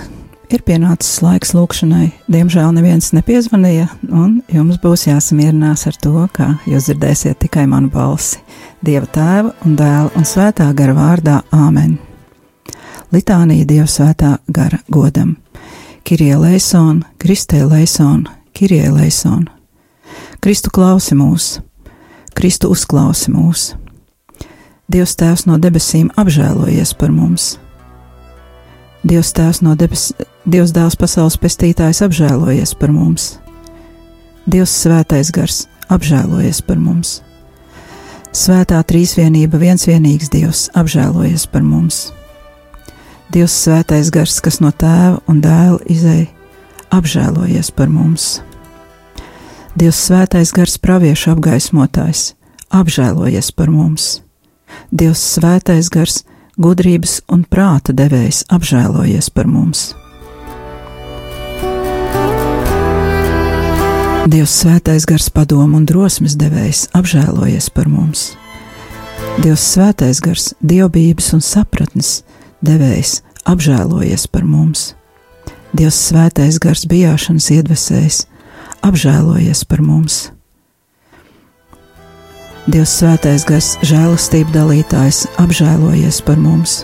ir 0.54 0.60
pienācis 0.62 1.16
laiks 1.18 1.50
lūkšanai. 1.50 2.12
Diemžēl 2.30 2.68
neviens 2.76 3.08
nepiezvanīja, 3.10 3.88
un 4.06 4.36
jums 4.54 4.78
būs 4.78 5.08
jāsamierinās 5.08 5.82
ar 5.90 5.98
to, 5.98 6.12
ka 6.30 6.46
jūs 6.70 6.86
dzirdēsiet 6.86 7.40
tikai 7.42 7.64
manu 7.66 7.90
balsi. 7.90 8.38
Dieva 8.86 9.10
tēva 9.10 9.50
un 9.66 9.74
dēla 9.74 10.14
un 10.14 10.28
svētā 10.30 10.68
gara 10.78 10.94
vārdā 10.94 11.40
Āmen. 11.50 11.98
Litānija 13.10 13.66
Dieva 13.66 13.90
svētā 13.90 14.36
gara 14.46 14.78
godam. 14.86 15.34
Kirie 16.06 16.36
Leison, 16.38 17.02
Kristē 17.18 17.66
Leison, 17.66 18.28
Kirie 18.54 18.86
Leison. 18.94 19.48
Kristu 20.38 20.70
klausi 20.70 21.18
mūs, 21.18 21.56
Kristu 22.30 22.70
uzklausi 22.70 23.34
mūs. 23.34 23.72
Dievs 24.86 25.18
Tēvs 25.18 25.48
no 25.50 25.58
debesīm 25.58 26.12
apžēlojies 26.14 26.94
par 26.94 27.10
mums. 27.10 27.56
Dievs 29.08 29.32
Tēvs 29.36 29.62
no 29.64 29.74
debesīm, 29.78 30.26
Dievs 30.48 30.72
Dēls 30.76 30.96
pasaules 31.00 31.38
pestītājs 31.40 32.02
apžēlojies 32.04 32.74
par 32.78 32.92
mums. 32.92 33.38
Dievs 34.48 34.74
Svētais 34.82 35.30
Gars 35.32 35.62
apžēlojies 35.92 36.60
par 36.64 36.80
mums. 36.80 37.18
Svētā 38.36 38.80
trīsvienība, 38.84 39.60
viens 39.60 39.86
vienīgs 39.88 40.32
Dievs 40.32 40.66
apžēlojies 40.76 41.46
par 41.52 41.64
mums. 41.64 42.08
Dievs 43.32 43.56
Svētais 43.64 44.12
Gars, 44.12 44.40
kas 44.44 44.60
no 44.64 44.72
Tēva 44.72 45.22
un 45.28 45.40
Dēla 45.44 45.80
izēja, 45.88 46.28
apžēlojies 46.92 47.72
par 47.76 47.88
mums. 47.92 48.38
Dievs 49.78 49.98
svētais 50.08 50.50
gars 50.50 50.78
praviešu 50.82 51.36
apgaismotājs, 51.36 52.32
apžēlojies 52.74 53.52
par 53.54 53.70
mums. 53.70 54.22
Dievs 54.90 55.20
svētais 55.36 55.90
gars, 55.92 56.24
gudrības 56.58 57.20
un 57.30 57.44
prāta 57.46 57.94
devējs, 57.94 58.44
apžēlojies 58.50 59.30
par 59.30 59.46
mums. 59.46 59.92
Dievs 64.28 64.58
svētais 64.60 65.06
gars 65.08 65.30
padomu 65.32 65.78
un 65.78 65.86
drosmes 65.88 66.34
devējs, 66.36 66.88
apžēlojies 66.98 67.70
par 67.72 67.88
mums. 67.88 68.34
Dievs 69.40 69.62
svētais 69.72 70.20
gars, 70.20 70.50
dievbijības 70.60 71.30
un 71.38 71.44
sapratnes 71.46 72.10
devējs, 72.60 73.22
apžēlojies 73.48 74.26
par 74.28 74.44
mums. 74.44 74.90
Dievs 75.72 76.00
svētais 76.10 76.58
gars 76.60 76.84
bijāšanas 76.90 77.48
iedvesējs, 77.54 78.24
apžēlojies 78.84 79.64
par 79.68 79.80
mums. 79.86 80.26
Dievs 82.68 82.98
svētais 82.98 83.46
gars 83.48 83.68
žēlastība 83.80 84.52
dalītājs, 84.52 85.22
apžēlojies 85.40 86.18
par 86.26 86.36
mums. 86.36 86.82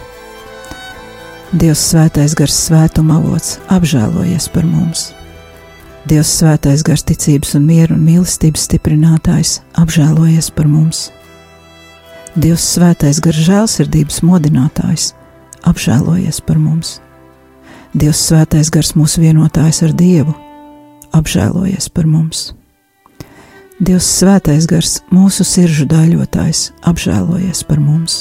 Dievs 1.52 1.82
svētais 1.90 2.32
gars 2.38 2.56
svētuma 2.56 3.18
avots, 3.18 3.58
apžēlojies 3.68 4.46
par 4.54 4.64
mums. 4.64 5.10
Dievs 6.08 6.32
svētais 6.38 6.80
gars 6.88 7.04
ticības 7.04 7.52
un 7.60 7.68
miera 7.68 7.92
un 7.92 8.00
mīlestības 8.00 8.64
stiprinātājs, 8.64 9.58
apžēlojies 9.84 10.48
par 10.56 10.72
mums. 10.72 11.10
Dievs 12.32 12.64
svētais 12.78 13.20
gars 13.20 13.44
žēlsirdības 13.44 14.24
modinātājs, 14.24 15.12
apžēlojies 15.68 16.40
par 16.48 16.64
mums. 16.64 16.96
Dievs 17.92 18.24
svētais 18.24 18.72
gars 18.72 18.96
mūsu 18.96 19.28
vienotājs 19.28 19.84
ar 19.84 19.92
Dievu, 19.92 20.32
apžēlojies 21.12 21.92
par 21.92 22.08
mums. 22.08 22.54
Dievs 23.84 24.06
svētais 24.16 24.64
gars 24.70 24.92
mūsu 25.12 25.44
sirdžu 25.44 25.84
daļotājs, 25.90 26.70
apžēlojies 26.88 27.58
par 27.68 27.82
mums. 27.82 28.14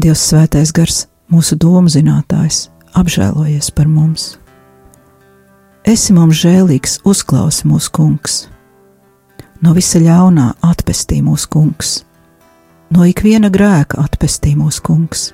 Dievs 0.00 0.22
svētais 0.30 0.70
gars 0.72 1.02
mūsu 1.28 1.58
domu 1.60 1.90
zinātājs, 1.92 2.70
apžēlojies 2.96 3.68
par 3.76 3.90
mums. 3.90 4.38
Esi 5.84 6.16
mums 6.16 6.38
žēlīgs, 6.40 6.96
uzklausi 7.04 7.68
mūsu 7.68 7.92
kungs. 7.98 8.38
No 9.60 9.74
visa 9.76 10.00
ļaunā 10.00 10.46
atpestī 10.64 11.20
mūsu 11.26 11.50
kungs, 11.52 11.92
no 12.96 13.04
ikviena 13.04 13.52
grēka 13.52 14.00
atpestī 14.00 14.54
mūsu 14.56 14.86
kungs, 14.86 15.26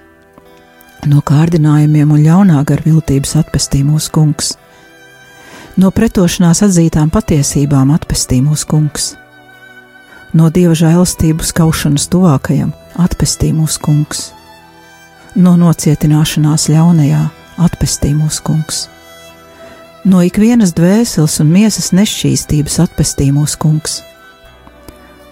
no 1.06 1.22
kārdinājumiem 1.22 2.16
un 2.16 2.24
ļaunā 2.24 2.64
garviltības 2.66 3.36
atpestī 3.44 3.84
mūsu 3.86 4.10
kungs, 4.16 4.56
no 5.76 5.90
pretošanās 5.90 6.64
atzītām 6.66 7.12
patiesībām 7.14 7.92
atpestī 7.94 8.40
mūsu 8.44 8.68
kungs, 8.70 9.12
no 10.32 10.50
dieva 10.50 10.74
žēlastības 10.78 11.52
kaušanas 11.56 12.08
tuvākajam 12.12 12.74
atpestī 12.96 13.52
mūsu 13.56 13.80
kungs, 13.84 14.26
no 15.36 15.56
nocietināšanās 15.60 16.68
ļaunajā 16.72 17.24
atpestī 17.68 18.12
mūsu 18.16 18.44
kungs 18.46 18.86
No 20.06 20.20
ikvienas 20.22 20.70
dvēseles 20.70 21.40
un 21.42 21.48
miesas 21.50 21.88
nešķīstības 21.90 22.76
atpestī 22.84 23.32
mūsu 23.34 23.58
kungs. 23.58 23.96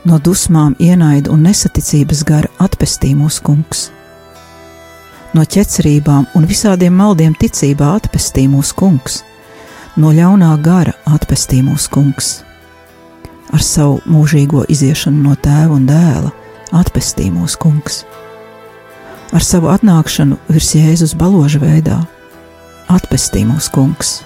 No 0.02 0.16
dusmām, 0.18 0.74
ienaidu 0.82 1.30
un 1.30 1.44
nesaticības 1.46 2.24
gara 2.26 2.50
atpestī 2.58 3.12
mūsu 3.14 3.44
kungs. 3.46 3.84
No 5.30 5.44
ķecerībām 5.46 6.26
un 6.34 6.48
visādiem 6.50 6.98
maldiem 6.98 7.36
ticībā 7.38 7.92
atpestī 8.00 8.48
mūsu 8.50 8.74
kungs. 8.80 9.20
No 9.96 10.10
ļaunā 10.10 10.50
gara 10.62 10.96
atpestī 11.06 11.60
mūsu 11.62 11.90
kungs. 11.94 12.32
Ar 13.54 13.62
savu 13.62 14.00
mūžīgo 14.10 14.64
iziešanu 14.68 15.22
no 15.22 15.36
tēva 15.38 15.76
un 15.76 15.86
dēla 15.86 16.32
atpestī 16.74 17.30
mūsu 17.30 17.60
kungs. 17.62 18.02
Ar 19.34 19.42
savu 19.42 19.70
atnākšanu 19.70 20.40
virs 20.50 20.74
Jēzus 20.74 21.14
baloža 21.18 21.62
veidā 21.62 22.02
atpestī 22.90 23.46
mūsu 23.46 23.74
kungs 23.74 24.20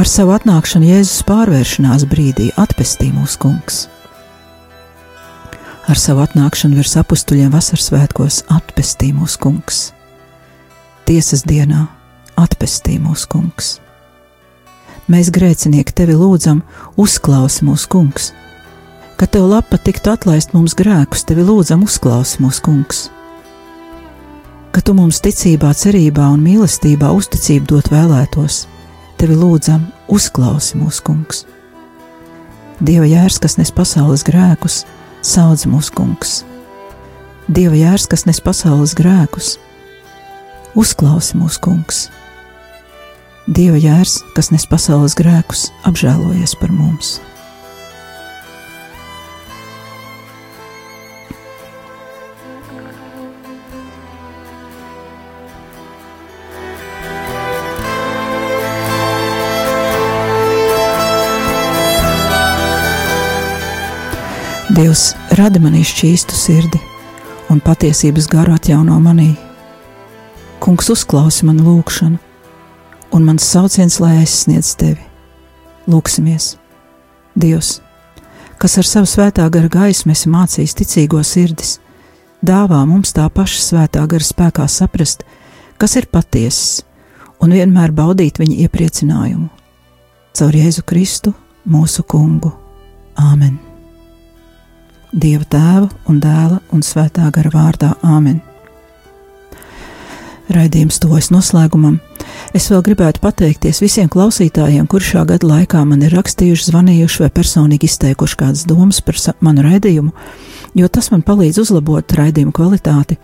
ar 0.00 0.08
savu 0.08 0.32
atnākšanu 0.32 0.86
Jēzus 0.88 1.20
pārvēršanās 1.28 2.06
brīdī 2.08 2.46
atpestī 2.60 3.10
mūsu 3.12 3.36
kungs. 3.42 3.82
Ar 5.90 5.98
savu 6.00 6.22
atnākšanu 6.24 6.78
virs 6.78 6.96
apstuļiem 6.96 7.52
vasaras 7.52 7.90
svētkos 7.90 8.40
atpestī 8.54 9.10
mūsu 9.12 9.42
kungs. 9.42 9.82
Tiesas 11.04 11.44
dienā 11.44 11.84
atpestī 12.40 12.96
mūsu 13.02 13.28
kungs. 13.28 13.74
Mēs 15.10 15.26
grēcinieki 15.34 15.94
tevi 15.96 16.14
lūdzam, 16.14 16.60
uzklausi 17.00 17.64
mūsu 17.66 17.88
kungs. 17.90 18.28
Kad 19.18 19.32
tev 19.34 19.48
lapa 19.50 19.74
tiktu 19.82 20.12
atlaist 20.12 20.52
mums 20.54 20.76
grēkus, 20.78 21.24
tevi 21.26 21.42
lūdzam, 21.48 21.82
uzklausi 21.82 22.38
mūsu 22.44 22.62
kungs. 22.62 23.00
Ka 24.70 24.84
tu 24.86 24.94
mums 24.94 25.18
ticībā, 25.24 25.72
cerībā 25.74 26.28
un 26.30 26.44
mīlestībā 26.44 27.10
uzticību 27.16 27.66
dot 27.72 27.90
vēlētos, 27.90 28.60
tevi 29.18 29.34
lūdzam, 29.40 29.88
uzklausi 30.06 30.78
mūsu 30.78 31.02
kungs. 31.08 31.42
Dieva 32.78 33.10
jērs, 33.10 33.40
kas 33.42 33.58
nes 33.58 33.74
pasaules 33.74 34.22
grēkus, 34.24 34.84
sauc 35.26 35.66
mūsu 35.66 35.96
kungs. 35.98 36.36
Dieva 37.50 37.74
jērs, 37.74 38.06
kas 38.06 38.28
nes 38.30 38.38
pasaules 38.38 38.94
grēkus, 38.94 39.56
uzklausi 40.78 41.42
mūsu 41.42 41.66
kungs. 41.66 42.04
Dieva 43.50 43.80
jērs, 43.82 44.20
kas 44.30 44.52
nes 44.54 44.62
pasaules 44.70 45.16
grēkus, 45.18 45.64
apžēlojies 45.88 46.52
par 46.60 46.70
mums. 46.70 47.16
Dievs 64.78 65.10
rada 65.34 65.58
manī 65.58 65.82
šķīstu 65.82 66.38
sirdi 66.38 66.78
un 67.50 67.58
patiesības 67.58 68.30
garu 68.30 68.54
atjauno 68.54 69.02
manī. 69.02 69.32
Kungs 70.62 70.94
uzklausa 70.94 71.50
manu 71.50 71.66
lūgšanu, 71.66 72.29
un 73.12 73.24
mans 73.26 73.44
sauciens, 73.44 73.98
lai 74.00 74.16
aizsniedz 74.22 74.74
tevi. 74.80 75.02
Lūksimies, 75.90 76.54
Dievs, 77.40 77.78
kas 78.60 78.76
ar 78.78 78.86
savu 78.86 79.08
svētā 79.08 79.46
gara 79.50 79.70
gaismu 79.70 80.12
esi 80.12 80.30
mācījis 80.30 80.76
ticīgo 80.80 81.22
sirdis, 81.24 81.78
dāvā 82.42 82.82
mums 82.86 83.14
tā 83.16 83.26
paša 83.32 83.62
svētā 83.64 84.04
gara 84.10 84.26
spēkā 84.26 84.66
saprast, 84.68 85.24
kas 85.80 85.96
ir 85.96 86.10
patiesis, 86.12 86.82
un 87.40 87.56
vienmēr 87.56 87.94
baudīt 87.96 88.42
viņa 88.42 88.60
iepriecinājumu. 88.66 89.48
Caur 90.36 90.60
Jēzu 90.60 90.84
Kristu, 90.86 91.34
mūsu 91.66 92.04
kungu. 92.06 92.52
Āmen! 93.18 93.58
Dieva 95.10 95.42
tēva 95.50 95.88
un 96.06 96.20
dēla 96.22 96.60
un 96.70 96.84
svētā 96.86 97.26
gara 97.34 97.50
vārdā 97.50 97.96
Āmen. 98.06 98.38
Raidījums 100.50 100.98
tuvojas 100.98 101.28
noslēgumam. 101.30 102.00
Es 102.56 102.64
vēl 102.72 102.80
gribētu 102.82 103.22
pateikties 103.22 103.78
visiem 103.84 104.08
klausītājiem, 104.10 104.88
kurš 104.90 105.12
šā 105.14 105.22
gada 105.28 105.46
laikā 105.46 105.84
man 105.86 106.02
ir 106.02 106.16
rakstījuši, 106.16 106.66
zvanījuši 106.72 107.22
vai 107.22 107.28
personīgi 107.36 107.86
izteikuši 107.86 108.38
kādas 108.40 108.64
domas 108.66 108.98
par 109.06 109.18
manu 109.46 109.62
raidījumu, 109.68 110.10
jo 110.74 110.88
tas 110.90 111.12
man 111.14 111.22
palīdz 111.22 111.60
uzlabot 111.62 112.16
raidījumu 112.18 112.54
kvalitāti, 112.56 113.20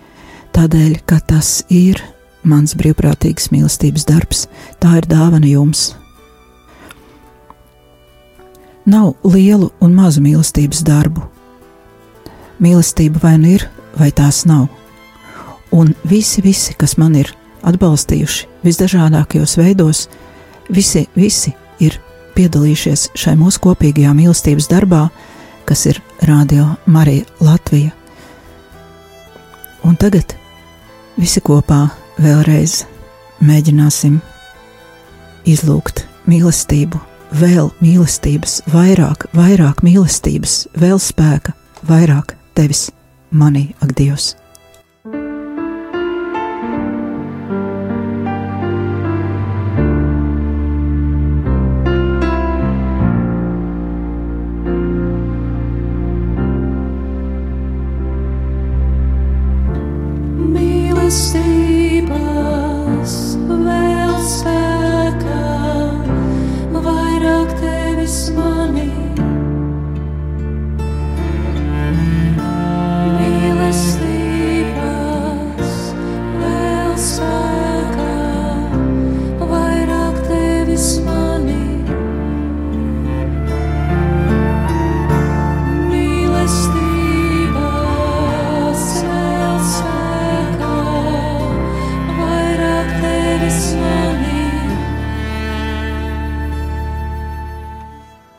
tādēļ, 0.55 1.01
ka 1.03 1.19
tas 1.33 1.65
ir 1.67 1.99
mans 2.47 2.77
brīvprātīgs 2.79 3.51
mīlestības 3.51 4.07
darbs, 4.07 4.47
tā 4.79 5.01
ir 5.01 5.11
dāvana 5.11 5.51
jums. 5.51 5.97
Nav 8.87 9.17
lielu 9.27 9.73
un 9.83 9.99
mazu 9.99 10.23
mīlestības 10.23 10.87
darbu, 10.87 11.27
mīlestība 12.63 13.25
vai 13.25 13.35
nu 13.43 13.57
ir, 13.59 13.67
vai 13.99 14.13
tās 14.15 14.45
nav. 14.47 14.69
Un 15.71 15.95
visi, 16.09 16.43
visi, 16.43 16.75
kas 16.79 16.97
man 17.01 17.17
ir 17.19 17.33
atbalstījuši 17.67 18.47
visdažādākajos 18.65 19.57
veidos, 19.59 20.07
visi, 20.71 21.07
visi 21.17 21.53
ir 21.83 21.99
piedalījušies 22.37 23.11
šai 23.19 23.35
mūsu 23.41 23.63
kopīgajā 23.65 24.13
mīlestības 24.17 24.69
darbā, 24.71 25.07
kas 25.67 25.87
ir 25.91 26.01
Radio 26.29 26.77
Marija 26.87 27.27
Latvija. 27.41 27.91
Un 29.87 29.97
tagad 29.99 30.37
visi 31.19 31.43
kopā 31.45 31.87
vēlreiz 32.23 32.85
mēģināsim 33.45 34.21
izlūgt 35.47 36.05
mīlestību, 36.27 37.01
vēl 37.37 37.71
mīlestības, 37.83 38.61
vairāk, 38.73 39.29
vairāk 39.37 39.85
mīlestības, 39.87 40.65
vēl 40.79 40.99
spēka, 41.03 41.55
vairāk 41.87 42.35
tevis 42.59 42.89
manī, 43.31 43.69
ak, 43.83 43.95
Dievs! 43.99 44.35